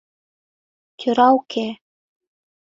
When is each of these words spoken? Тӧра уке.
Тӧра 0.99 1.27
уке. 1.37 1.67